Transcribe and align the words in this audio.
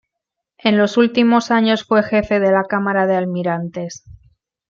En 0.57 0.79
los 0.79 0.97
últimos 0.97 1.51
años 1.51 1.83
fue 1.83 2.01
jefe 2.01 2.39
de 2.39 2.49
la 2.51 2.63
Cámara 2.63 3.05
de 3.05 3.15
Almirantes. 3.15 4.03